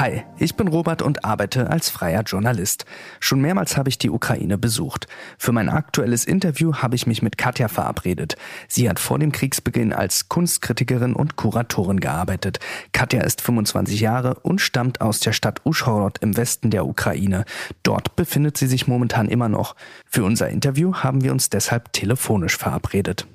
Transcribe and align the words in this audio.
Hi, 0.00 0.22
ich 0.38 0.56
bin 0.56 0.66
Robert 0.66 1.02
und 1.02 1.26
arbeite 1.26 1.68
als 1.68 1.90
freier 1.90 2.22
Journalist. 2.22 2.86
Schon 3.20 3.42
mehrmals 3.42 3.76
habe 3.76 3.90
ich 3.90 3.98
die 3.98 4.08
Ukraine 4.08 4.56
besucht. 4.56 5.06
Für 5.36 5.52
mein 5.52 5.68
aktuelles 5.68 6.24
Interview 6.24 6.72
habe 6.76 6.96
ich 6.96 7.06
mich 7.06 7.20
mit 7.20 7.36
Katja 7.36 7.68
verabredet. 7.68 8.36
Sie 8.66 8.88
hat 8.88 8.98
vor 8.98 9.18
dem 9.18 9.30
Kriegsbeginn 9.30 9.92
als 9.92 10.30
Kunstkritikerin 10.30 11.12
und 11.12 11.36
Kuratorin 11.36 12.00
gearbeitet. 12.00 12.60
Katja 12.92 13.20
ist 13.20 13.42
25 13.42 14.00
Jahre 14.00 14.36
und 14.36 14.62
stammt 14.62 15.02
aus 15.02 15.20
der 15.20 15.34
Stadt 15.34 15.60
Uschhorod 15.66 16.16
im 16.22 16.34
Westen 16.34 16.70
der 16.70 16.86
Ukraine. 16.86 17.44
Dort 17.82 18.16
befindet 18.16 18.56
sie 18.56 18.68
sich 18.68 18.88
momentan 18.88 19.28
immer 19.28 19.50
noch. 19.50 19.76
Für 20.06 20.24
unser 20.24 20.48
Interview 20.48 20.94
haben 20.94 21.22
wir 21.22 21.30
uns 21.30 21.50
deshalb 21.50 21.92
telefonisch 21.92 22.56
verabredet. 22.56 23.26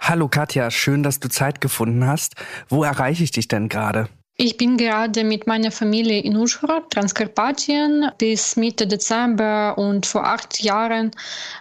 Hallo 0.00 0.26
Katja, 0.26 0.72
schön, 0.72 1.04
dass 1.04 1.20
du 1.20 1.28
Zeit 1.28 1.60
gefunden 1.60 2.04
hast. 2.08 2.34
Wo 2.68 2.82
erreiche 2.82 3.22
ich 3.22 3.30
dich 3.30 3.46
denn 3.46 3.68
gerade? 3.68 4.08
Ich 4.42 4.56
bin 4.56 4.78
gerade 4.78 5.22
mit 5.22 5.46
meiner 5.46 5.70
Familie 5.70 6.20
in 6.20 6.34
Uschhorod, 6.34 6.88
Transkarpatien, 6.88 8.10
bis 8.16 8.56
Mitte 8.56 8.86
Dezember 8.86 9.76
und 9.76 10.06
vor 10.06 10.26
acht 10.26 10.62
Jahren 10.62 11.10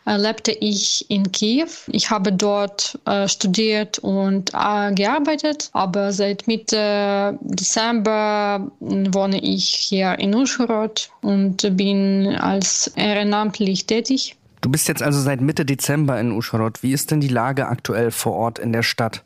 äh, 0.05 0.15
lebte 0.15 0.53
ich 0.53 1.05
in 1.09 1.29
Kiew. 1.29 1.67
Ich 1.87 2.09
habe 2.09 2.31
dort 2.31 2.97
äh, 3.03 3.27
studiert 3.27 3.99
und 3.99 4.51
äh, 4.53 4.93
gearbeitet, 4.93 5.69
aber 5.73 6.13
seit 6.13 6.47
Mitte 6.47 7.37
Dezember 7.41 8.71
wohne 8.79 9.43
ich 9.43 9.67
hier 9.67 10.17
in 10.17 10.33
Uschhorod 10.33 11.09
und 11.19 11.75
bin 11.75 12.27
als 12.39 12.93
ehrenamtlich 12.95 13.87
tätig. 13.87 14.37
Du 14.61 14.69
bist 14.69 14.87
jetzt 14.87 15.03
also 15.03 15.19
seit 15.19 15.41
Mitte 15.41 15.65
Dezember 15.65 16.17
in 16.17 16.31
Uschhorod. 16.31 16.81
Wie 16.81 16.93
ist 16.93 17.11
denn 17.11 17.19
die 17.19 17.27
Lage 17.27 17.67
aktuell 17.67 18.11
vor 18.11 18.35
Ort 18.35 18.57
in 18.57 18.71
der 18.71 18.83
Stadt? 18.83 19.21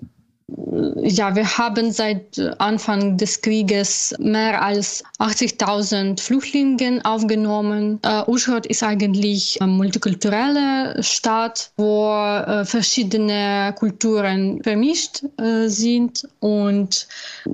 Ja, 1.04 1.36
wir 1.36 1.58
haben 1.58 1.92
seit 1.92 2.40
Anfang 2.60 3.18
des 3.18 3.42
Krieges 3.42 4.16
mehr 4.20 4.62
als 4.62 5.04
80.000 5.20 6.20
Flüchtlinge 6.20 7.02
aufgenommen. 7.04 8.00
Äh, 8.04 8.24
Uschhot 8.28 8.66
ist 8.66 8.84
eigentlich 8.84 9.62
eine 9.62 9.72
multikulturelle 9.72 11.02
Stadt, 11.02 11.72
wo 11.78 12.12
äh, 12.14 12.66
verschiedene 12.66 13.74
Kulturen 13.78 14.62
vermischt 14.64 15.24
äh, 15.38 15.68
sind 15.68 16.28
und 16.40 17.08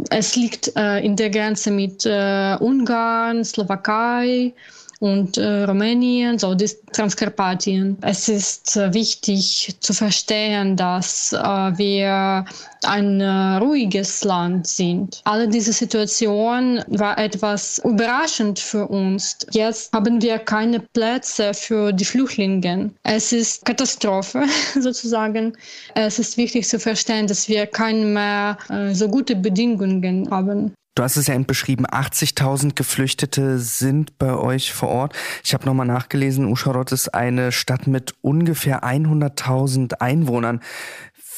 es 0.09 0.35
liegt 0.35 0.75
äh, 0.75 0.99
in 0.99 1.15
der 1.15 1.29
Grenze 1.29 1.71
mit 1.71 2.05
äh, 2.05 2.55
Ungarn, 2.59 3.43
Slowakei 3.43 4.53
und 4.99 5.37
äh, 5.37 5.63
Rumänien, 5.63 6.37
so 6.37 6.53
die 6.55 6.69
Transkarpatien. 6.91 7.97
Es 8.01 8.27
ist 8.27 8.75
äh, 8.75 8.93
wichtig 8.93 9.75
zu 9.79 9.93
verstehen, 9.93 10.75
dass 10.75 11.31
äh, 11.33 11.37
wir 11.39 12.45
ein 12.83 13.21
äh, 13.21 13.57
ruhiges 13.57 14.23
Land 14.23 14.67
sind. 14.67 15.21
Alle 15.23 15.47
diese 15.47 15.73
Situation 15.73 16.81
war 16.87 17.17
etwas 17.17 17.79
überraschend 17.79 18.59
für 18.59 18.87
uns. 18.87 19.37
Jetzt 19.51 19.93
haben 19.93 20.21
wir 20.21 20.39
keine 20.39 20.79
Plätze 20.79 21.53
für 21.53 21.93
die 21.93 22.05
Flüchtlinge. 22.05 22.91
Es 23.03 23.31
ist 23.31 23.65
Katastrophe 23.65 24.43
sozusagen. 24.79 25.57
Es 25.95 26.19
ist 26.19 26.37
wichtig 26.37 26.67
zu 26.67 26.79
verstehen, 26.79 27.27
dass 27.27 27.47
wir 27.47 27.67
keine 27.67 28.05
mehr 28.05 28.57
äh, 28.69 28.93
so 28.93 29.07
gute 29.07 29.35
Bedingungen 29.35 30.29
haben. 30.29 30.73
Du 30.99 31.03
hast 31.05 31.15
es 31.15 31.27
ja 31.27 31.33
eben 31.33 31.45
beschrieben, 31.45 31.85
80.000 31.87 32.75
Geflüchtete 32.75 33.57
sind 33.59 34.17
bei 34.17 34.33
euch 34.33 34.73
vor 34.73 34.89
Ort. 34.89 35.15
Ich 35.45 35.53
habe 35.53 35.65
nochmal 35.65 35.87
nachgelesen, 35.87 36.43
Uscharot 36.43 36.91
ist 36.91 37.13
eine 37.13 37.53
Stadt 37.53 37.87
mit 37.87 38.15
ungefähr 38.19 38.83
100.000 38.83 40.01
Einwohnern. 40.01 40.59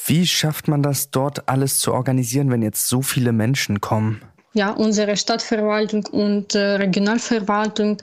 Wie 0.08 0.26
schafft 0.26 0.68
man 0.68 0.82
das 0.82 1.12
dort 1.12 1.48
alles 1.48 1.78
zu 1.78 1.94
organisieren, 1.94 2.50
wenn 2.50 2.64
jetzt 2.64 2.88
so 2.88 3.04
viele 3.04 3.34
Menschen 3.34 3.82
kommen? 3.82 4.24
Ja, 4.54 4.72
unsere 4.72 5.16
Stadtverwaltung 5.16 6.06
und 6.08 6.56
äh, 6.56 6.76
Regionalverwaltung 6.76 8.02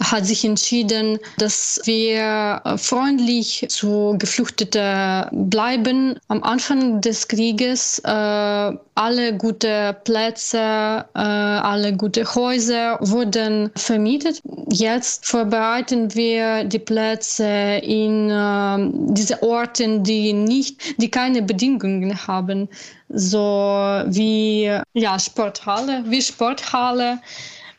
hat 0.00 0.26
sich 0.26 0.44
entschieden, 0.44 1.18
dass 1.38 1.80
wir 1.86 2.62
freundlich 2.76 3.66
zu 3.68 4.14
Geflüchteten 4.16 5.26
bleiben. 5.50 6.14
Am 6.28 6.44
Anfang 6.44 7.00
des 7.00 7.26
Krieges 7.26 7.98
äh, 8.04 8.10
alle 8.10 9.36
gute 9.38 9.96
Plätze, 10.04 11.04
äh, 11.16 11.18
alle 11.18 11.96
gute 11.96 12.32
Häuser 12.32 12.98
wurden 13.00 13.72
vermietet. 13.74 14.40
Jetzt 14.70 15.26
vorbereiten 15.26 16.14
wir 16.14 16.62
die 16.62 16.78
Plätze 16.78 17.80
in 17.82 18.30
äh, 18.30 19.12
diese 19.14 19.42
Orten, 19.42 20.04
die 20.04 20.32
nicht, 20.32 21.00
die 21.00 21.10
keine 21.10 21.42
Bedingungen 21.42 22.24
haben 22.28 22.68
so 23.08 24.02
wie 24.06 24.70
ja, 24.92 25.18
Sporthalle, 25.18 26.04
wie 26.06 26.22
Sporthalle. 26.22 27.20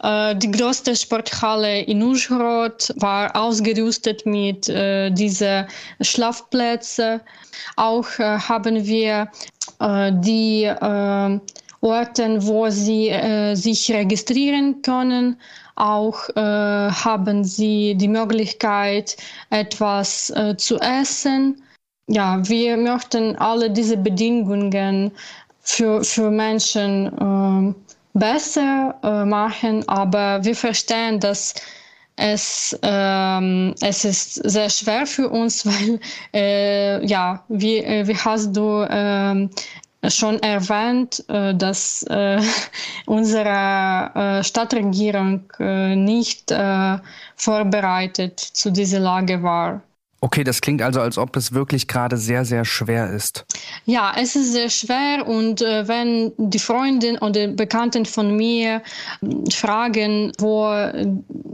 Äh, 0.02 0.36
die 0.36 0.52
größte 0.52 0.96
Sporthalle 0.96 1.82
in 1.82 2.02
Uschhorod 2.02 2.94
war 2.98 3.36
ausgerüstet 3.36 4.26
mit 4.26 4.70
äh, 4.70 5.10
diesen 5.12 5.68
Schlafplätzen. 6.02 7.22
Auch 7.76 8.08
äh, 8.20 8.40
haben 8.40 8.86
wir 8.86 9.30
äh, 9.80 10.12
die 10.14 10.64
äh, 10.64 11.40
Orte, 11.82 12.48
wo 12.48 12.70
sie 12.70 13.10
äh, 13.10 13.56
sich 13.56 13.92
registrieren 13.92 14.82
können. 14.82 15.40
Auch 15.76 16.28
äh, 16.30 16.42
haben 16.42 17.44
sie 17.44 17.96
die 17.96 18.10
Möglichkeit, 18.10 19.16
etwas 19.50 20.34
zu 20.58 20.78
essen 20.80 21.62
ja, 22.10 22.40
wir 22.48 22.76
möchten 22.76 23.36
alle 23.38 23.70
diese 23.70 23.96
Bedingungen 23.96 25.12
für, 25.62 26.04
für 26.04 26.32
Menschen 26.32 27.08
äh, 27.08 27.74
besser 28.18 28.96
äh, 29.04 29.26
machen, 29.26 29.88
aber 29.88 30.44
wir 30.44 30.56
verstehen, 30.56 31.20
dass 31.20 31.54
es, 32.16 32.78
ähm, 32.82 33.76
es 33.82 34.04
ist 34.04 34.34
sehr 34.50 34.70
schwer 34.70 35.06
für 35.06 35.30
uns, 35.30 35.66
weil, 35.66 36.00
äh, 36.34 37.06
ja, 37.06 37.44
wie, 37.48 37.78
äh, 37.78 38.08
wie 38.08 38.18
hast 38.18 38.56
du 38.58 38.86
ähm, 38.90 39.52
schon 40.08 40.40
erwähnt, 40.42 41.24
äh, 41.30 41.54
dass 41.54 42.04
äh, 42.10 42.42
unsere 43.06 44.42
Stadtregierung 44.44 45.44
nicht 45.60 46.52
vorbereitet 47.36 48.40
zu 48.40 48.72
dieser 48.72 49.00
Lage 49.00 49.44
war. 49.44 49.82
Okay, 50.22 50.44
das 50.44 50.60
klingt 50.60 50.82
also, 50.82 51.00
als 51.00 51.18
ob 51.18 51.36
es 51.38 51.54
wirklich 51.54 51.88
gerade 51.88 52.18
sehr, 52.18 52.44
sehr 52.44 52.66
schwer 52.66 53.10
ist. 53.12 53.46
Ja, 53.86 54.14
es 54.18 54.36
ist 54.36 54.52
sehr 54.52 54.70
schwer 54.70 55.26
und 55.26 55.62
äh, 55.62 55.88
wenn 55.88 56.34
die 56.38 56.60
Freundin 56.60 57.18
oder 57.20 57.48
Bekannten 57.48 58.06
von 58.06 58.36
mir 58.36 58.82
äh, 59.22 59.52
fragen, 59.52 60.34
wo 60.38 60.70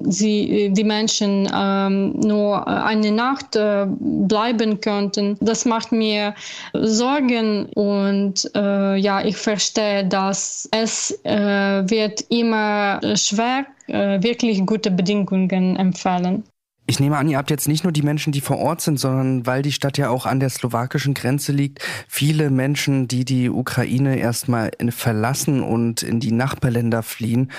sie, 0.04 0.72
die 0.72 0.84
Menschen 0.84 1.48
ähm, 1.54 2.20
nur 2.20 2.68
eine 2.68 3.12
Nacht 3.12 3.56
äh, 3.56 3.86
bleiben 3.88 4.82
könnten, 4.82 5.38
das 5.42 5.66
macht 5.66 5.92
mir 5.92 6.34
Sorgen 6.74 7.68
und 7.76 8.50
äh, 8.56 8.96
ja, 8.96 9.24
ich 9.24 9.38
verstehe, 9.38 10.06
dass 10.06 10.68
es 10.72 11.12
äh, 11.24 11.84
wird 11.90 12.22
immer 12.30 13.00
schwer, 13.16 13.66
äh, 13.88 14.22
wirklich 14.24 14.66
gute 14.66 14.90
Bedingungen 14.90 15.76
empfehlen. 15.76 16.44
Ich 16.88 17.00
nehme 17.00 17.18
an, 17.18 17.28
ihr 17.28 17.38
habt 17.38 17.50
jetzt 17.50 17.68
nicht 17.68 17.84
nur 17.84 17.92
die 17.92 18.04
Menschen, 18.04 18.32
die 18.32 18.42
vor 18.42 18.60
Ort 18.60 18.82
sind, 18.82 19.00
sondern 19.00 19.48
weil 19.48 19.64
die 19.64 19.72
Stadt 19.72 19.98
ja 19.98 20.10
auch 20.10 20.28
an 20.28 20.40
der 20.40 20.50
slowakischen 20.50 21.16
Grenze 21.16 21.52
liegt, 21.52 21.82
viele 22.08 22.52
Menschen, 22.52 23.08
die 23.08 23.26
die 23.26 23.50
Ukraine 23.50 24.18
erstmal 24.18 24.72
verlassen 24.90 25.64
und 25.64 26.04
in 26.04 26.20
die 26.20 26.32
Nachbarländer 26.32 27.02
fliehen. 27.02 27.52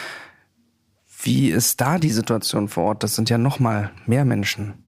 Wie 1.23 1.51
ist 1.51 1.81
da 1.81 1.99
die 1.99 2.11
Situation 2.11 2.69
vor 2.69 2.85
Ort? 2.85 3.03
Das 3.03 3.17
sind 3.17 3.29
ja 3.29 3.39
noch 3.39 3.59
mal 3.59 3.91
mehr 4.07 4.25
Menschen. 4.25 4.87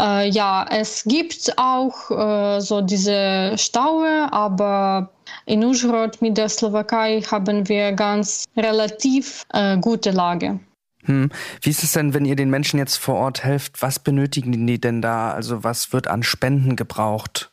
Äh, 0.00 0.30
ja, 0.30 0.66
es 0.70 1.04
gibt 1.04 1.52
auch 1.58 2.10
äh, 2.10 2.60
so 2.60 2.80
diese 2.80 3.54
Staue, 3.58 4.32
aber 4.32 5.10
in 5.46 5.62
Užhorod 5.62 6.20
mit 6.22 6.36
der 6.38 6.48
Slowakei 6.48 7.20
haben 7.20 7.68
wir 7.68 7.92
ganz 7.92 8.44
relativ 8.56 9.44
äh, 9.52 9.76
gute 9.78 10.10
Lage. 10.10 10.58
Hm. 11.04 11.30
Wie 11.60 11.70
ist 11.70 11.82
es 11.82 11.92
denn, 11.92 12.14
wenn 12.14 12.24
ihr 12.24 12.36
den 12.36 12.50
Menschen 12.50 12.78
jetzt 12.78 12.96
vor 12.96 13.16
Ort 13.16 13.44
helft? 13.44 13.82
Was 13.82 13.98
benötigen 13.98 14.66
die 14.66 14.80
denn 14.80 15.02
da? 15.02 15.32
Also 15.32 15.64
was 15.64 15.92
wird 15.92 16.08
an 16.08 16.22
Spenden 16.22 16.76
gebraucht? 16.76 17.50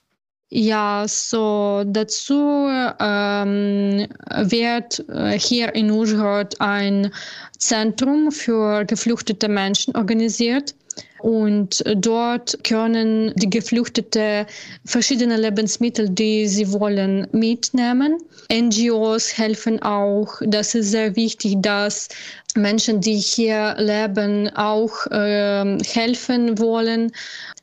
Ja, 0.53 1.05
so 1.07 1.83
dazu 1.85 2.67
ähm, 2.99 4.07
wird 4.27 5.05
äh, 5.07 5.39
hier 5.39 5.73
in 5.75 5.89
Užhorod 5.89 6.59
ein 6.59 7.13
Zentrum 7.57 8.33
für 8.33 8.83
geflüchtete 8.83 9.47
Menschen 9.47 9.95
organisiert. 9.95 10.75
Und 11.21 11.83
dort 11.97 12.63
können 12.63 13.33
die 13.35 13.49
Geflüchteten 13.49 14.45
verschiedene 14.85 15.37
Lebensmittel, 15.37 16.09
die 16.09 16.47
sie 16.47 16.71
wollen, 16.71 17.27
mitnehmen. 17.31 18.17
NGOs 18.51 19.37
helfen 19.37 19.81
auch. 19.81 20.41
Das 20.45 20.75
ist 20.75 20.91
sehr 20.91 21.15
wichtig, 21.15 21.57
dass 21.61 22.09
Menschen, 22.55 23.01
die 23.01 23.15
hier 23.15 23.75
leben, 23.77 24.49
auch 24.55 25.05
äh, 25.07 25.77
helfen 25.83 26.57
wollen. 26.59 27.11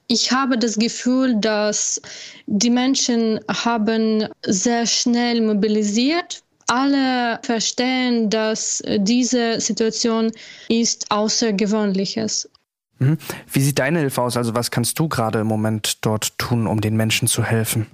Ich 0.06 0.32
habe 0.32 0.56
das 0.56 0.76
Gefühl, 0.76 1.34
dass 1.38 2.00
die 2.46 2.70
Menschen 2.70 3.40
haben 3.48 4.26
sehr 4.46 4.86
schnell 4.86 5.42
mobilisiert 5.42 6.42
alle 6.68 7.40
verstehen, 7.42 8.28
dass 8.30 8.82
diese 8.98 9.60
Situation 9.60 10.30
ist 10.68 11.10
Außergewöhnliches. 11.10 12.48
Wie 13.00 13.60
sieht 13.60 13.78
deine 13.78 14.00
Hilfe 14.00 14.22
aus? 14.22 14.36
Also 14.36 14.54
was 14.54 14.70
kannst 14.70 14.98
du 14.98 15.08
gerade 15.08 15.40
im 15.40 15.46
Moment 15.46 16.04
dort 16.04 16.36
tun, 16.38 16.66
um 16.66 16.80
den 16.80 16.96
Menschen 16.96 17.28
zu 17.28 17.44
helfen? 17.44 17.86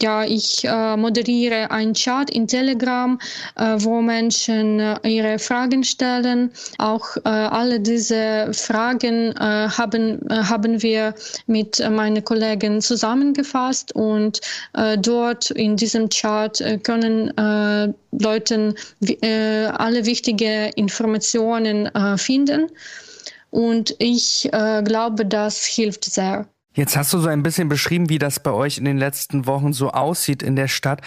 Ja, 0.00 0.24
ich 0.24 0.64
äh, 0.64 0.96
moderiere 0.96 1.70
einen 1.70 1.92
Chat 1.92 2.30
in 2.30 2.48
Telegram, 2.48 3.18
äh, 3.56 3.76
wo 3.78 4.00
Menschen 4.00 4.80
äh, 4.80 4.98
ihre 5.08 5.38
Fragen 5.38 5.84
stellen. 5.84 6.50
Auch 6.78 7.16
äh, 7.18 7.28
alle 7.28 7.80
diese 7.80 8.50
Fragen 8.52 9.32
äh, 9.36 9.68
haben, 9.68 10.26
äh, 10.30 10.42
haben 10.42 10.82
wir 10.82 11.14
mit 11.46 11.78
meinen 11.90 12.24
Kollegen 12.24 12.80
zusammengefasst 12.80 13.94
und 13.94 14.40
dort 14.98 15.50
in 15.50 15.76
diesem 15.76 16.08
Chat 16.08 16.62
können 16.82 17.32
Leute 18.12 18.74
alle 19.78 20.06
wichtigen 20.06 20.70
Informationen 20.74 21.88
finden. 22.16 22.68
Und 23.50 23.94
ich 23.98 24.52
äh, 24.52 24.82
glaube, 24.82 25.26
das 25.26 25.64
hilft 25.64 26.04
sehr. 26.04 26.46
Jetzt 26.76 26.94
hast 26.94 27.14
du 27.14 27.18
so 27.18 27.28
ein 27.28 27.42
bisschen 27.42 27.70
beschrieben, 27.70 28.10
wie 28.10 28.18
das 28.18 28.38
bei 28.38 28.50
euch 28.52 28.76
in 28.76 28.84
den 28.84 28.98
letzten 28.98 29.46
Wochen 29.46 29.72
so 29.72 29.92
aussieht 29.92 30.42
in 30.42 30.56
der 30.56 30.68
Stadt. 30.68 31.00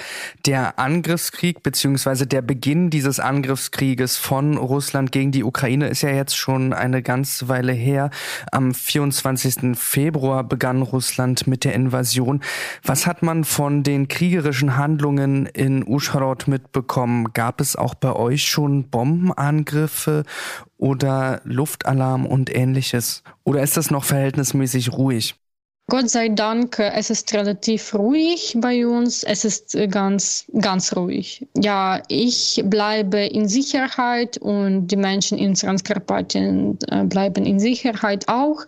Der 0.48 0.80
Angriffskrieg 0.80 1.62
beziehungsweise 1.62 2.26
der 2.26 2.42
Beginn 2.42 2.90
dieses 2.90 3.20
Angriffskrieges 3.20 4.18
von 4.18 4.58
Russland 4.58 5.12
gegen 5.12 5.32
die 5.32 5.44
Ukraine 5.44 5.88
ist 5.88 6.02
ja 6.02 6.10
jetzt 6.10 6.36
schon 6.36 6.74
eine 6.74 7.04
ganze 7.04 7.50
Weile 7.50 7.72
her. 7.72 8.10
Am 8.52 8.74
24. 8.74 9.78
Februar 9.78 10.44
begann 10.44 10.82
Russland 10.82 11.46
mit 11.46 11.64
der 11.64 11.76
Invasion. 11.76 12.42
Was 12.82 13.06
hat 13.06 13.22
man 13.22 13.44
von 13.44 13.84
den 13.84 14.08
kriegerischen 14.08 14.76
Handlungen 14.76 15.46
in 15.46 15.88
Uschhorod 15.88 16.48
mitbekommen? 16.48 17.32
Gab 17.34 17.62
es 17.62 17.76
auch 17.76 17.94
bei 17.94 18.14
euch 18.14 18.46
schon 18.46 18.90
Bombenangriffe 18.90 20.24
oder 20.80 21.42
Luftalarm 21.44 22.26
und 22.26 22.54
ähnliches? 22.56 23.24
Oder 23.44 23.62
ist 23.62 23.78
das 23.78 23.92
noch 23.92 24.06
verhältnismäßig 24.06 24.94
ruhig? 24.94 25.36
Gott 25.90 26.08
sei 26.08 26.30
Dank, 26.30 26.78
äh, 26.78 26.92
es 26.96 27.10
ist 27.10 27.34
relativ 27.34 27.96
ruhig 27.96 28.56
bei 28.58 28.86
uns. 28.86 29.24
Es 29.24 29.44
ist 29.44 29.74
äh, 29.74 29.88
ganz, 29.88 30.46
ganz 30.62 30.96
ruhig. 30.96 31.48
Ja, 31.58 32.04
ich 32.08 32.62
bleibe 32.66 33.18
in 33.18 33.48
Sicherheit 33.48 34.38
und 34.38 34.88
die 34.88 34.96
Menschen 34.96 35.40
in 35.40 35.56
Transkarpatien 35.56 36.78
äh, 36.90 37.04
bleiben 37.06 37.44
in 37.44 37.60
Sicherheit 37.60 38.28
auch. 38.28 38.60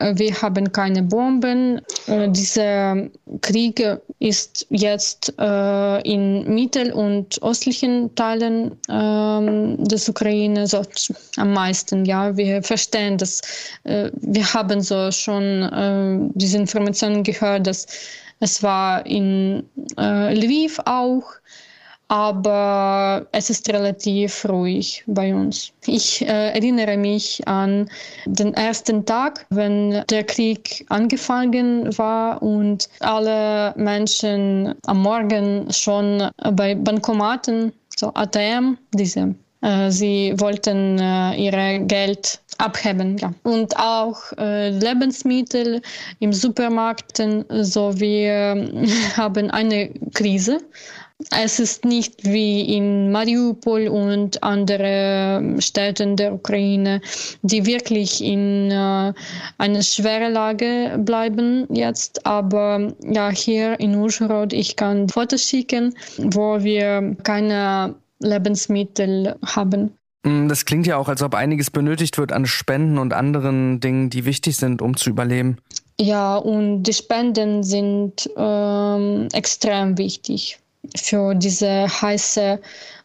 Wir 0.00 0.42
haben 0.42 0.72
keine 0.72 1.02
Bomben. 1.02 1.80
Dieser 2.08 3.08
Krieg 3.40 3.82
ist 4.18 4.66
jetzt 4.70 5.32
in 5.38 6.54
mittel- 6.54 6.92
und 6.92 7.40
östlichen 7.42 8.14
Teilen 8.14 8.72
ähm, 8.90 9.84
des 9.84 10.08
Ukraine 10.08 10.66
so 10.66 10.82
am 11.36 11.52
meisten. 11.52 12.04
Ja, 12.04 12.36
wir 12.36 12.62
verstehen 12.62 13.16
das. 13.18 13.40
Wir 13.84 14.54
haben 14.54 14.80
so 14.80 15.10
schon 15.12 16.32
diesen 16.34 16.63
Informationen 16.64 17.22
gehört, 17.22 17.66
dass 17.66 17.86
es 18.40 18.62
war 18.62 19.04
in 19.06 19.68
äh, 19.98 20.34
Lviv 20.34 20.80
auch, 20.86 21.24
aber 22.08 23.26
es 23.32 23.50
ist 23.50 23.68
relativ 23.68 24.46
ruhig 24.48 25.04
bei 25.06 25.34
uns. 25.34 25.72
Ich 25.86 26.22
äh, 26.22 26.52
erinnere 26.52 26.96
mich 26.96 27.46
an 27.46 27.88
den 28.26 28.54
ersten 28.54 29.04
Tag, 29.04 29.46
wenn 29.50 30.04
der 30.10 30.24
Krieg 30.24 30.84
angefangen 30.88 31.96
war 31.98 32.42
und 32.42 32.88
alle 33.00 33.74
Menschen 33.76 34.74
am 34.86 35.02
Morgen 35.02 35.72
schon 35.72 36.30
bei 36.52 36.74
Bankomaten, 36.74 37.72
so 37.96 38.12
ATM, 38.14 38.76
diese 38.92 39.34
sie 39.90 40.34
wollten 40.36 40.98
äh, 40.98 41.36
ihr 41.36 41.78
Geld 41.86 42.40
abheben. 42.58 43.16
Ja. 43.18 43.32
Und 43.42 43.76
auch 43.76 44.18
äh, 44.38 44.70
Lebensmittel 44.70 45.80
im 46.20 46.32
Supermarkt, 46.32 47.22
so 47.62 47.98
wir 47.98 48.70
haben 49.16 49.50
eine 49.50 49.90
Krise. 50.12 50.58
Es 51.30 51.60
ist 51.60 51.84
nicht 51.84 52.24
wie 52.24 52.76
in 52.76 53.12
Mariupol 53.12 53.86
und 53.86 54.42
anderen 54.42 55.60
Städten 55.62 56.16
der 56.16 56.34
Ukraine, 56.34 57.00
die 57.42 57.64
wirklich 57.64 58.22
in 58.22 58.70
äh, 58.70 59.12
einer 59.58 59.82
schweren 59.82 60.32
Lage 60.32 60.98
bleiben 60.98 61.66
jetzt. 61.70 62.26
Aber 62.26 62.92
ja, 63.04 63.30
hier 63.30 63.78
in 63.78 63.94
Užhorod, 63.94 64.52
ich 64.52 64.74
kann 64.74 65.08
Fotos 65.08 65.42
schicken, 65.48 65.94
wo 66.18 66.62
wir 66.62 67.16
keine 67.22 67.94
Lebensmittel 68.24 69.36
haben. 69.44 69.92
Mm, 70.24 70.48
das 70.48 70.64
klingt 70.64 70.86
ja 70.86 70.96
auch, 70.96 71.08
als 71.08 71.22
ob 71.22 71.34
einiges 71.34 71.70
benötigt 71.70 72.18
wird 72.18 72.32
an 72.32 72.46
Spenden 72.46 72.98
und 72.98 73.12
anderen 73.12 73.80
Dingen, 73.80 74.10
die 74.10 74.24
wichtig 74.24 74.56
sind, 74.56 74.82
um 74.82 74.96
zu 74.96 75.10
überleben. 75.10 75.58
Ja, 76.00 76.36
und 76.36 76.82
die 76.82 76.92
Spenden 76.92 77.62
sind 77.62 78.28
ähm, 78.36 79.28
extrem 79.32 79.96
wichtig 79.96 80.58
für 80.96 81.34
diese 81.34 81.86
heiße 81.86 82.60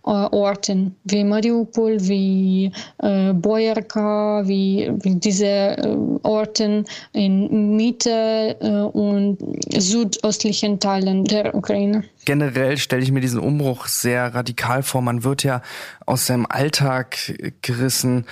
äh, 0.05 0.09
Orten 0.09 0.95
wie 1.03 1.23
Mariupol, 1.23 1.97
wie 2.07 2.71
äh, 2.99 3.33
Boyarka, 3.33 4.43
wie, 4.45 4.91
wie 5.01 5.15
diese 5.15 5.45
äh, 5.45 5.97
Orten 6.23 6.85
in 7.13 7.75
Mitte 7.75 8.57
äh, 8.59 8.97
und 8.97 9.37
südöstlichen 9.77 10.79
Teilen 10.79 11.25
der 11.25 11.53
Ukraine. 11.53 12.03
Generell 12.25 12.77
stelle 12.77 13.03
ich 13.03 13.11
mir 13.11 13.21
diesen 13.21 13.39
Umbruch 13.39 13.87
sehr 13.87 14.33
radikal 14.33 14.83
vor. 14.83 15.01
Man 15.01 15.23
wird 15.23 15.43
ja 15.43 15.61
aus 16.05 16.27
seinem 16.27 16.45
Alltag 16.47 17.17
gerissen. 17.61 18.25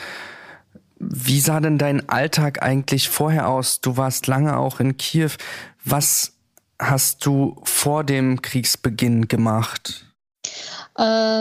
Wie 1.00 1.40
sah 1.40 1.60
denn 1.60 1.78
dein 1.78 2.08
Alltag 2.10 2.64
eigentlich 2.64 3.10
vorher 3.10 3.50
aus? 3.50 3.82
Du 3.82 3.98
warst 3.98 4.28
lange 4.28 4.58
auch 4.58 4.80
in 4.80 4.98
Kiew. 4.98 5.32
Was 5.84 6.37
hast 6.80 7.26
du 7.26 7.56
vor 7.64 8.04
dem 8.04 8.42
Kriegsbeginn 8.42 9.28
gemacht? 9.28 10.04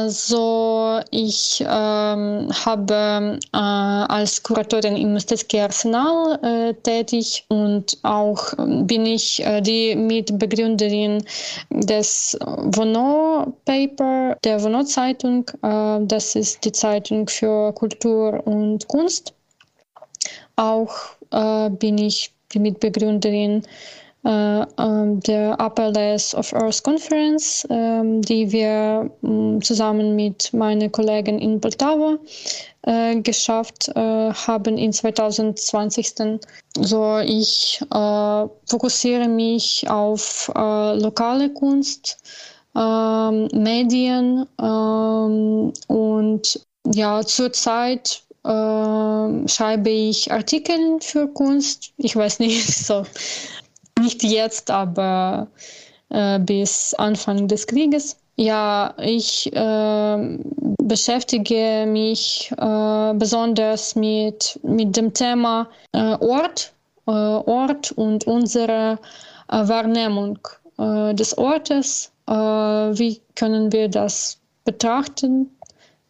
So, 0.09 1.01
ich 1.11 1.65
ähm, 1.67 2.51
habe 2.67 3.39
äh, 3.55 3.57
als 3.57 4.43
Kuratorin 4.43 4.97
im 4.97 5.15
Mostecki 5.15 5.59
Arsenal 5.61 6.39
äh, 6.43 6.75
tätig 6.75 7.47
und 7.49 7.97
auch 8.03 8.53
bin 8.59 9.07
ich 9.07 9.43
äh, 9.47 9.63
die 9.63 9.97
Mitbegründerin 9.97 11.25
des 11.71 12.37
Vono 12.41 13.57
Paper, 13.65 14.37
der 14.45 14.63
Vono 14.63 14.85
Zeitung. 14.85 15.51
Äh, 15.63 16.01
das 16.03 16.35
ist 16.35 16.63
die 16.63 16.73
Zeitung 16.73 17.27
für 17.27 17.73
Kultur 17.73 18.47
und 18.47 18.87
Kunst. 18.89 19.33
Auch 20.57 20.95
äh, 21.31 21.71
bin 21.71 21.97
ich 21.97 22.31
die 22.53 22.59
Mitbegründerin 22.59 23.63
äh, 23.63 23.63
ähm, 23.63 24.06
der 24.27 25.57
Upper 25.61 25.93
Layers 25.93 26.35
of 26.35 26.53
Earth 26.53 26.83
Conference, 26.83 27.65
ähm, 27.71 28.23
die 28.23 28.51
wir 28.51 29.09
mm, 29.21 29.61
zusammen 29.61 30.17
mit 30.17 30.53
meinen 30.53 30.91
Kollegen 30.91 31.39
in 31.39 31.61
Poltava 31.61 32.17
äh, 32.83 33.21
geschafft 33.21 33.89
äh, 33.95 34.33
haben 34.33 34.79
in 34.79 34.93
2020. 34.93 36.15
So, 36.79 37.19
ich 37.19 37.81
fokussiere 38.67 39.29
mich 39.29 39.89
auf 39.89 40.51
lokale 40.55 41.51
Kunst, 41.51 42.19
ähm, 42.77 43.49
Medien 43.53 44.47
und 44.59 46.61
ja, 46.95 47.25
zurzeit 47.25 48.23
äh, 48.45 49.49
schreibe 49.49 49.91
ich 49.91 50.31
Artikel 50.31 51.01
für 51.01 51.27
Kunst. 51.29 51.93
Ich 51.97 52.15
weiß 52.15 52.39
nicht, 52.39 52.67
so 52.87 53.05
nicht 54.01 54.23
jetzt, 54.23 54.71
aber 54.71 55.49
äh, 56.11 56.39
bis 56.39 56.95
Anfang 56.95 57.49
des 57.49 57.67
Krieges. 57.67 58.17
Ja, 58.37 58.95
ich 58.99 59.51
äh, 59.55 60.39
beschäftige 60.83 61.87
mich 61.89 62.53
äh, 62.59 63.15
besonders 63.15 63.97
mit, 63.97 64.61
mit 64.63 64.97
dem 64.97 65.15
Thema 65.15 65.69
äh, 65.93 66.17
Ort, 66.21 66.73
äh, 67.07 67.11
Ort 67.11 67.93
und 67.93 68.27
unsere 68.27 68.99
äh, 69.49 69.69
Wahrnehmung 69.69 70.39
äh, 70.79 71.15
des 71.15 71.37
Ortes. 71.39 72.11
wie 72.29 73.21
können 73.37 73.71
wir 73.71 73.89
das 73.89 74.37
betrachten? 74.65 75.49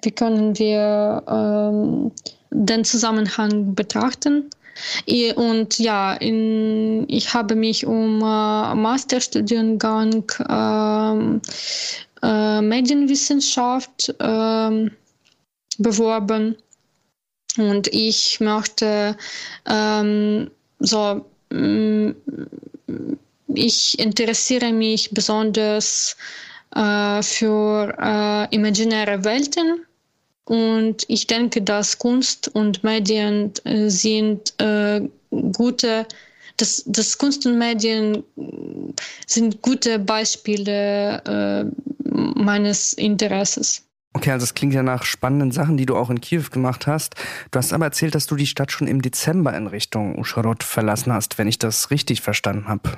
Wie 0.00 0.11
können 0.11 0.59
wir 0.59 1.23
ähm, 1.28 2.11
den 2.50 2.85
Zusammenhang 2.85 3.75
betrachten? 3.75 4.49
Und 5.37 5.78
ja, 5.78 6.14
in, 6.14 7.09
ich 7.09 7.33
habe 7.33 7.54
mich 7.54 7.87
um 7.87 8.21
äh, 8.21 8.75
Masterstudiengang 8.75 10.25
äh, 10.49 11.40
äh, 12.23 12.61
Medienwissenschaft 12.61 14.14
äh, 14.18 14.90
beworben. 15.78 16.56
Und 17.59 17.88
ich 17.88 18.40
möchte 18.40 19.16
ähm, 19.66 20.50
so, 20.78 21.25
mm, 21.50 22.11
ich 23.49 23.99
interessiere 23.99 24.73
mich 24.73 25.11
besonders 25.12 26.16
äh, 26.75 27.23
für 27.23 27.95
äh, 27.99 28.54
imaginäre 28.54 29.25
Welten. 29.25 29.86
Und 30.46 31.04
ich 31.08 31.26
denke, 31.26 31.60
dass 31.60 31.98
Kunst 31.98 32.48
und 32.48 32.82
Medien 32.82 33.52
äh, 33.64 33.88
sind 33.88 34.54
äh, 34.60 35.02
gute 35.52 36.06
das, 36.56 36.84
das 36.86 37.18
Kunst 37.18 37.46
und 37.46 37.58
Medien 37.58 38.24
sind 39.26 39.62
gute 39.62 39.98
Beispiele 39.98 41.22
äh, 41.24 41.64
meines 42.08 42.92
Interesses. 42.94 43.82
Okay, 44.14 44.30
also 44.30 44.44
es 44.44 44.54
klingt 44.54 44.72
ja 44.72 44.82
nach 44.82 45.04
spannenden 45.04 45.50
Sachen, 45.50 45.76
die 45.76 45.84
du 45.84 45.94
auch 45.94 46.08
in 46.08 46.22
Kiew 46.22 46.44
gemacht 46.50 46.86
hast. 46.86 47.14
Du 47.50 47.58
hast 47.58 47.74
aber 47.74 47.84
erzählt, 47.84 48.14
dass 48.14 48.26
du 48.26 48.36
die 48.36 48.46
Stadt 48.46 48.72
schon 48.72 48.86
im 48.86 49.02
Dezember 49.02 49.54
in 49.54 49.66
Richtung 49.66 50.18
Uscharod 50.18 50.62
verlassen 50.62 51.12
hast, 51.12 51.36
wenn 51.36 51.48
ich 51.48 51.58
das 51.58 51.90
richtig 51.90 52.22
verstanden 52.22 52.66
habe. 52.66 52.96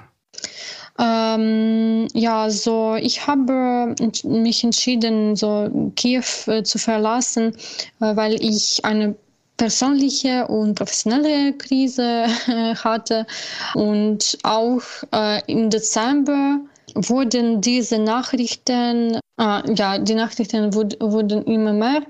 Ähm, 0.99 2.09
ja, 2.13 2.51
so 2.51 2.97
ich 2.97 3.27
habe 3.27 3.95
mich 4.25 4.65
entschieden, 4.65 5.37
so 5.37 5.93
Kiew 5.95 6.25
äh, 6.47 6.65
zu 6.65 6.79
verlassen, 6.79 7.55
äh, 8.01 8.17
weil 8.17 8.35
ich 8.43 8.85
eine 8.85 9.15
persönliche 9.57 10.47
und 10.49 10.75
professionelle 10.75 11.53
Krise 11.53 12.25
äh, 12.49 12.75
hatte. 12.85 13.27
Und 13.75 14.39
auch 14.43 14.83
äh, 15.13 15.41
im 15.47 15.71
Dezember 15.71 16.61
wurden 16.95 17.61
diese 17.61 17.99
Nachrichten, 17.99 19.17
äh, 19.39 19.75
ja, 19.75 19.99
die 19.99 20.15
Nachrichten 20.15 20.75
wurden 20.75 21.45
immer 21.45 21.73
mehr, 21.73 22.03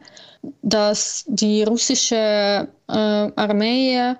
dass 0.62 1.24
die 1.26 1.64
russische 1.64 2.68
äh, 2.88 2.92
Armee 2.92 4.14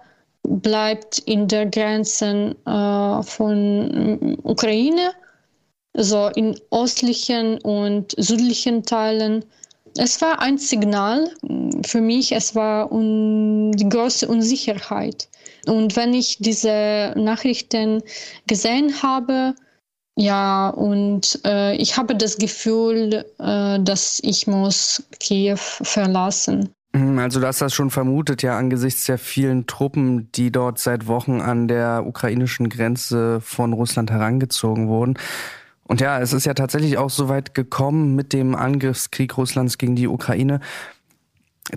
bleibt 0.49 1.19
in 1.21 1.47
der 1.49 1.67
Grenze 1.67 2.57
äh, 2.67 3.23
von 3.23 4.39
Ukraine, 4.43 5.13
so 5.95 6.29
in 6.35 6.59
östlichen 6.71 7.59
und 7.63 8.15
südlichen 8.17 8.83
Teilen. 8.83 9.45
Es 9.97 10.21
war 10.21 10.41
ein 10.41 10.59
Signal 10.59 11.31
für 11.85 12.01
mich, 12.01 12.33
es 12.33 12.55
war 12.55 12.91
un 12.93 13.73
die 13.73 13.89
große 13.89 14.29
Unsicherheit. 14.29 15.29
Und 15.67 15.97
wenn 15.97 16.15
ich 16.15 16.39
diese 16.39 17.13
Nachrichten 17.17 18.03
gesehen 18.47 19.03
habe, 19.03 19.55
ja, 20.17 20.71
und 20.71 21.41
äh, 21.45 21.77
ich 21.77 21.97
habe 21.97 22.17
das 22.17 22.39
Gefühl, 22.39 23.25
äh, 23.39 23.79
dass 23.81 24.19
ich 24.25 24.47
muss 24.49 25.03
Kiew 25.21 25.57
verlassen. 25.57 26.75
Mhm, 26.99 27.19
also 27.19 27.41
du 27.41 27.47
hast 27.47 27.61
das 27.61 27.75
schon 27.75 27.91
vermutet, 27.91 28.43
ja, 28.43 28.59
angesichts 28.59 29.05
der 29.05 29.19
vielen 29.19 29.67
Truppen, 29.67 30.31
die 30.33 30.51
dort 30.51 30.79
seit 30.79 31.07
Wochen 31.07 31.41
an 31.41 31.69
der 31.69 32.05
ukrainischen 32.07 32.69
Grenze 32.69 33.41
von 33.41 33.73
Russland 33.73 34.11
herangezogen 34.11 34.89
wurden. 34.89 35.15
Und 35.85 36.01
ja, 36.01 36.21
es 36.21 36.33
ist 36.33 36.45
ja 36.45 36.55
tatsächlich 36.55 36.99
auch 36.99 37.11
so 37.11 37.29
weit 37.29 37.55
gekommen 37.55 38.15
mit 38.15 38.33
dem 38.33 38.55
Angriffskrieg 38.55 39.37
Russlands 39.39 39.79
gegen 39.79 39.97
die 39.97 40.09
Ukraine. 40.09 40.61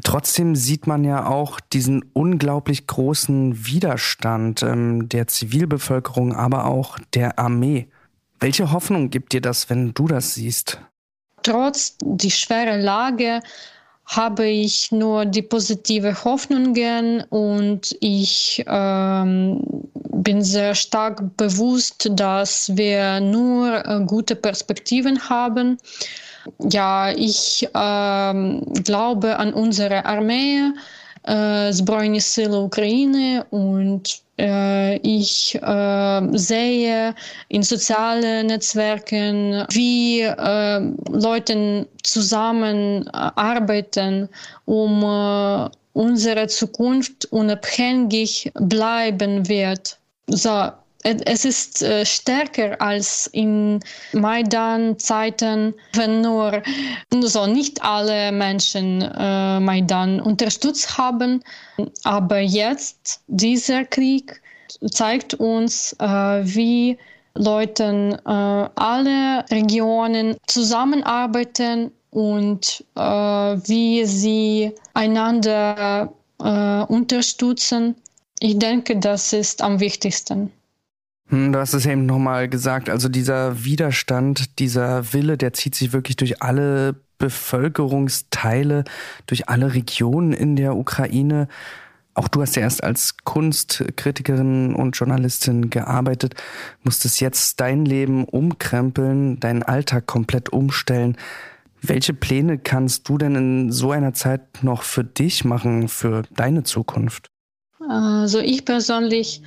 Trotzdem 0.03 0.55
sieht 0.55 0.87
man 0.87 1.03
ja 1.03 1.25
auch 1.27 1.59
diesen 1.59 2.03
unglaublich 2.13 2.87
großen 2.87 3.65
Widerstand 3.65 4.63
ähm, 4.63 5.09
der 5.09 5.27
Zivilbevölkerung, 5.27 6.33
aber 6.33 6.65
auch 6.65 6.97
der 7.13 7.39
Armee. 7.39 7.87
Welche 8.39 8.71
Hoffnung 8.71 9.09
gibt 9.09 9.33
dir 9.33 9.41
das, 9.41 9.69
wenn 9.69 9.93
du 9.93 10.07
das 10.07 10.33
siehst? 10.33 10.81
Trotz 11.43 11.97
die 12.01 12.31
schwere 12.31 12.79
Lage 12.81 13.41
habe 14.11 14.45
ich 14.45 14.91
nur 14.91 15.25
die 15.25 15.41
positive 15.41 16.25
Hoffnungen 16.25 17.23
und 17.29 17.95
ich 18.01 18.61
ähm, 18.67 19.61
bin 19.93 20.41
sehr 20.43 20.75
stark 20.75 21.37
bewusst, 21.37 22.09
dass 22.11 22.75
wir 22.75 23.21
nur 23.21 23.85
äh, 23.85 24.03
gute 24.05 24.35
Perspektiven 24.35 25.29
haben. 25.29 25.77
Ja, 26.59 27.11
ich 27.11 27.69
ähm, 27.73 28.65
glaube 28.83 29.37
an 29.37 29.53
unsere 29.53 30.03
Armee, 30.03 30.73
äh, 31.26 31.72
Збройні 31.72 32.20
Сили 32.20 32.58
України 32.58 33.42
und 33.50 34.22
äh, 34.38 34.96
ich 35.02 35.58
äh, 35.62 36.28
sehe 36.32 37.14
in 37.48 37.62
sozialen 37.62 38.46
Netzwerken, 38.46 39.64
wie 39.70 40.22
äh, 40.22 40.80
Leute 41.08 41.86
zusammenarbeiten, 42.02 44.28
um 44.66 45.02
äh, 45.02 45.68
unsere 45.94 46.46
Zukunft 46.46 47.24
unabhängig 47.32 48.52
bleiben 48.54 49.48
wird. 49.48 49.98
So, 50.28 50.70
es 51.03 51.45
ist 51.45 51.81
äh, 51.81 52.05
stärker 52.05 52.79
als 52.81 53.27
in 53.27 53.79
Maidan-Zeiten, 54.13 55.73
wenn 55.93 56.21
nur 56.21 56.61
so 57.21 57.47
nicht 57.47 57.81
alle 57.83 58.31
Menschen 58.31 59.01
äh, 59.01 59.59
Maidan 59.59 60.21
unterstützt 60.21 60.97
haben. 60.97 61.43
Aber 62.03 62.39
jetzt, 62.39 63.21
dieser 63.27 63.85
Krieg 63.85 64.41
zeigt 64.91 65.33
uns, 65.35 65.95
äh, 65.99 66.05
wie 66.05 66.97
Leute 67.35 68.19
äh, 68.25 68.29
alle 68.29 69.45
Regionen 69.49 70.37
zusammenarbeiten 70.47 71.91
und 72.11 72.83
äh, 72.95 73.01
wie 73.01 74.05
sie 74.05 74.73
einander 74.93 76.11
äh, 76.43 76.83
unterstützen. 76.83 77.95
Ich 78.39 78.59
denke, 78.59 78.97
das 78.97 79.33
ist 79.33 79.61
am 79.61 79.79
wichtigsten. 79.79 80.51
Hm, 81.31 81.53
du 81.53 81.59
hast 81.59 81.73
es 81.73 81.85
eben 81.85 82.05
nochmal 82.05 82.49
gesagt, 82.49 82.89
also 82.89 83.07
dieser 83.07 83.63
Widerstand, 83.63 84.59
dieser 84.59 85.13
Wille, 85.13 85.37
der 85.37 85.53
zieht 85.53 85.75
sich 85.75 85.93
wirklich 85.93 86.17
durch 86.17 86.43
alle 86.43 86.95
Bevölkerungsteile, 87.17 88.83
durch 89.27 89.47
alle 89.47 89.73
Regionen 89.73 90.33
in 90.33 90.57
der 90.57 90.75
Ukraine. 90.75 91.47
Auch 92.15 92.27
du 92.27 92.41
hast 92.41 92.57
ja 92.57 92.63
erst 92.63 92.83
als 92.83 93.15
Kunstkritikerin 93.23 94.75
und 94.75 94.97
Journalistin 94.97 95.69
gearbeitet, 95.69 96.35
musstest 96.83 97.21
jetzt 97.21 97.61
dein 97.61 97.85
Leben 97.85 98.25
umkrempeln, 98.25 99.39
deinen 99.39 99.63
Alltag 99.63 100.07
komplett 100.07 100.49
umstellen. 100.49 101.15
Welche 101.81 102.13
Pläne 102.13 102.57
kannst 102.57 103.07
du 103.07 103.17
denn 103.17 103.35
in 103.35 103.71
so 103.71 103.91
einer 103.91 104.13
Zeit 104.13 104.63
noch 104.63 104.83
für 104.83 105.05
dich 105.05 105.45
machen, 105.45 105.87
für 105.87 106.23
deine 106.35 106.63
Zukunft? 106.63 107.27
Also 107.87 108.39
ich 108.39 108.65
persönlich 108.65 109.41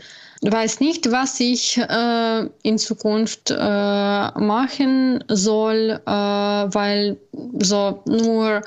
weiß 0.52 0.80
nicht, 0.80 1.10
was 1.10 1.40
ich 1.40 1.78
äh, 1.78 2.48
in 2.62 2.78
Zukunft 2.78 3.50
äh, 3.50 3.54
machen 3.54 5.24
soll, 5.28 6.00
äh, 6.04 6.10
weil 6.10 7.16
so 7.58 8.02
nur 8.06 8.62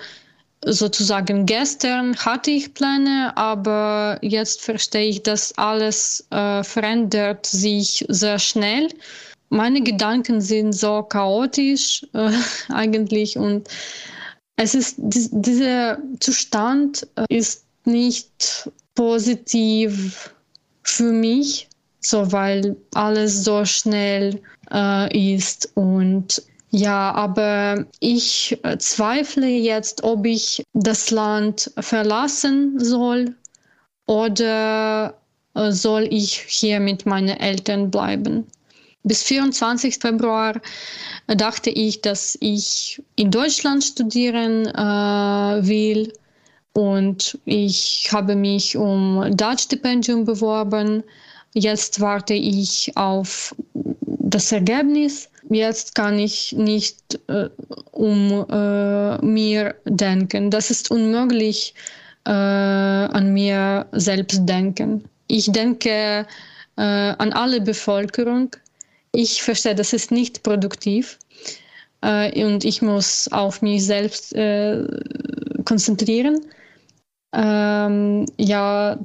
sozusagen 0.65 1.45
gestern 1.45 2.15
hatte 2.17 2.51
ich 2.51 2.73
Pläne, 2.73 3.31
aber 3.35 4.17
jetzt 4.21 4.61
verstehe 4.61 5.07
ich, 5.07 5.23
dass 5.23 5.57
alles 5.57 6.25
äh, 6.31 6.63
verändert 6.63 7.45
sich 7.45 8.05
sehr 8.09 8.39
schnell. 8.39 8.89
Meine 9.49 9.81
Gedanken 9.81 10.41
sind 10.41 10.73
so 10.73 11.03
chaotisch 11.03 12.05
äh, 12.13 12.31
eigentlich 12.69 13.37
und 13.37 13.67
es 14.55 14.73
ist 14.73 14.95
dieser 14.97 15.99
Zustand 16.19 17.07
äh, 17.15 17.25
ist 17.29 17.65
nicht 17.85 18.69
positiv 18.95 20.33
für 20.87 21.11
mich, 21.11 21.67
so 21.99 22.31
weil 22.31 22.75
alles 22.93 23.43
so 23.43 23.65
schnell 23.65 24.41
äh, 24.71 25.35
ist 25.35 25.69
und 25.75 26.41
Ja, 26.69 27.13
aber 27.13 27.85
ich 28.01 28.59
zweifle 28.79 29.47
jetzt, 29.47 30.03
ob 30.03 30.25
ich 30.25 30.63
das 30.73 31.11
Land 31.11 31.71
verlassen 31.79 32.77
soll 32.77 33.33
oder 34.05 35.13
äh, 35.55 35.71
soll 35.71 36.07
ich 36.11 36.33
hier 36.47 36.79
mit 36.81 37.05
meinen 37.05 37.37
Eltern 37.39 37.89
bleiben. 37.89 38.45
Bis 39.03 39.23
24. 39.23 39.99
Februar 39.99 40.59
dachte 41.27 41.69
ich, 41.69 42.01
dass 42.01 42.37
ich 42.41 43.01
in 43.15 43.31
Deutschland 43.31 43.83
studieren 43.83 44.65
äh, 44.67 45.65
will 45.65 46.11
und 46.77 47.39
ich 47.45 48.07
habe 48.11 48.35
mich 48.35 48.77
um 48.77 49.35
Dutch-Stipendium 49.35 50.25
beworben. 50.25 51.03
Jetzt 51.55 51.99
warte 52.01 52.35
ich 52.35 52.95
auf 52.95 53.55
das 53.73 54.51
Ergebnis. 54.51 55.27
Jetzt 55.49 55.95
kann 55.95 56.19
ich 56.19 56.53
nicht 56.53 57.19
äh, 57.29 57.49
um 57.93 58.45
äh, 58.51 59.17
mir 59.25 59.73
denken. 59.85 60.51
Das 60.51 60.69
ist 60.69 60.91
unmöglich, 60.91 61.73
äh, 62.27 62.29
an 62.29 63.33
mir 63.33 63.87
selbst 63.93 64.41
denken. 64.47 65.03
Ich 65.25 65.51
denke 65.51 66.27
äh, 66.75 66.81
an 66.81 67.33
alle 67.33 67.59
Bevölkerung. 67.59 68.55
Ich 69.13 69.41
verstehe, 69.41 69.73
das 69.73 69.93
ist 69.93 70.11
nicht 70.11 70.43
produktiv 70.43 71.17
äh, 72.03 72.45
und 72.45 72.63
ich 72.65 72.83
muss 72.83 73.27
auf 73.31 73.63
mich 73.63 73.83
selbst 73.83 74.35
äh, 74.35 74.85
konzentrieren. 75.65 76.39
Ähm, 77.33 78.25
ja, 78.37 78.97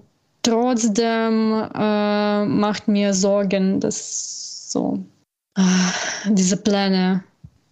trotzdem 0.43 1.51
macht 1.51 2.89
mir 2.89 3.15
Sorgen, 3.15 3.81
dass 3.81 4.71
so 4.73 5.05
diese 6.27 6.57
Pläne 6.57 7.23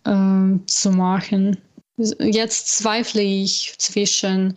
zu 0.04 0.90
machen. 0.90 1.56
Jetzt 1.96 2.78
zweifle 2.78 3.22
ich 3.22 3.74
zwischen 3.78 4.56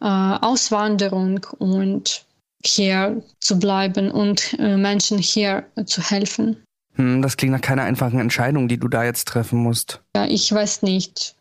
Auswanderung 0.00 1.46
und 1.58 2.26
hier 2.66 3.22
zu 3.40 3.58
bleiben 3.58 4.10
und 4.10 4.58
äh, 4.58 4.76
Menschen 4.76 5.18
hier 5.18 5.64
zu 5.86 6.02
helfen. 6.02 6.56
Hm, 6.94 7.22
das 7.22 7.36
klingt 7.36 7.52
nach 7.52 7.60
keiner 7.60 7.82
einfachen 7.82 8.18
Entscheidung, 8.18 8.68
die 8.68 8.78
du 8.78 8.88
da 8.88 9.04
jetzt 9.04 9.28
treffen 9.28 9.58
musst. 9.58 10.00
Ja, 10.16 10.26
ich 10.26 10.50
weiß 10.52 10.82
nicht. 10.82 11.34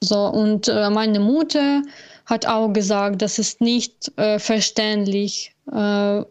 So, 0.00 0.26
und 0.26 0.68
äh, 0.68 0.90
meine 0.90 1.20
Mutter 1.20 1.82
hat 2.26 2.46
auch 2.46 2.72
gesagt, 2.72 3.22
das 3.22 3.38
ist 3.38 3.60
nicht 3.60 4.12
äh, 4.16 4.38
verständlich, 4.38 5.54
äh, 5.70 6.22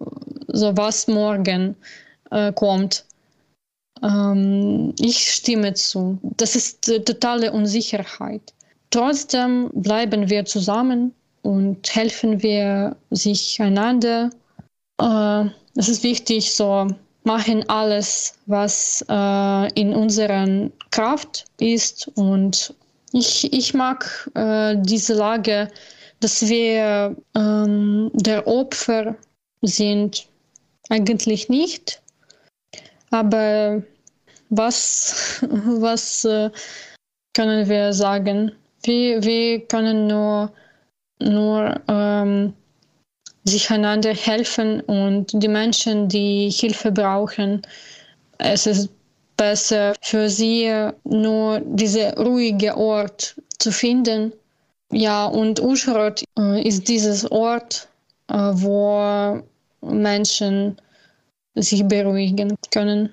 so 0.47 0.77
was 0.77 1.07
morgen 1.07 1.75
äh, 2.31 2.51
kommt. 2.53 3.05
Ähm, 4.03 4.93
ich 4.99 5.31
stimme 5.31 5.73
zu. 5.73 6.17
Das 6.37 6.55
ist 6.55 6.89
äh, 6.89 7.03
totale 7.03 7.51
Unsicherheit. 7.51 8.53
Trotzdem 8.89 9.69
bleiben 9.73 10.29
wir 10.29 10.45
zusammen 10.45 11.13
und 11.43 11.95
helfen 11.95 12.41
wir 12.41 12.95
sich 13.09 13.61
einander 13.61 14.29
äh, 15.01 15.45
es 15.75 15.89
ist 15.89 16.03
wichtig, 16.03 16.53
so 16.53 16.87
machen 17.23 17.67
alles, 17.69 18.35
was 18.45 19.05
äh, 19.09 19.73
in 19.79 19.93
unserer 19.93 20.69
Kraft 20.91 21.45
ist. 21.59 22.09
Und 22.15 22.73
ich, 23.13 23.51
ich 23.51 23.73
mag 23.73 24.29
äh, 24.35 24.75
diese 24.79 25.13
Lage, 25.13 25.67
dass 26.19 26.47
wir 26.47 27.15
ähm, 27.35 28.11
der 28.13 28.47
Opfer 28.47 29.15
sind. 29.61 30.27
Eigentlich 30.89 31.49
nicht. 31.49 32.01
Aber 33.09 33.81
was, 34.49 35.39
was 35.49 36.25
äh, 36.25 36.49
können 37.33 37.67
wir 37.67 37.93
sagen? 37.93 38.51
Wir, 38.83 39.23
wir 39.23 39.65
können 39.67 40.07
nur, 40.07 40.51
nur 41.19 41.79
ähm, 41.87 42.53
sich 43.43 43.69
einander 43.71 44.13
helfen 44.13 44.81
und 44.81 45.31
die 45.33 45.47
Menschen, 45.47 46.07
die 46.07 46.49
Hilfe 46.49 46.91
brauchen, 46.91 47.61
es 48.37 48.65
ist 48.67 48.89
besser 49.41 49.95
für 50.01 50.29
sie 50.29 50.71
nur 51.03 51.61
diese 51.65 52.15
ruhige 52.15 52.77
Ort 52.77 53.41
zu 53.57 53.71
finden. 53.71 54.33
Ja, 54.91 55.25
und 55.25 55.59
Uschrod 55.59 56.23
äh, 56.37 56.61
ist 56.61 56.87
dieses 56.87 57.25
Ort, 57.31 57.89
äh, 58.27 58.35
wo 58.35 59.41
Menschen 59.81 60.77
sich 61.55 61.83
beruhigen 61.87 62.55
können. 62.69 63.09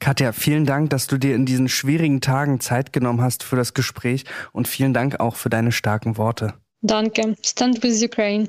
Katja, 0.00 0.32
vielen 0.32 0.66
Dank, 0.66 0.90
dass 0.90 1.06
du 1.06 1.16
dir 1.16 1.34
in 1.34 1.46
diesen 1.46 1.70
schwierigen 1.70 2.20
Tagen 2.20 2.60
Zeit 2.60 2.92
genommen 2.92 3.22
hast 3.22 3.42
für 3.42 3.56
das 3.56 3.72
Gespräch 3.72 4.24
und 4.52 4.68
vielen 4.68 4.92
Dank 4.92 5.18
auch 5.18 5.36
für 5.36 5.48
deine 5.48 5.72
starken 5.72 6.18
Worte. 6.18 6.52
Danke. 6.82 7.36
Stand 7.42 7.82
with 7.82 8.02
Ukraine. 8.02 8.48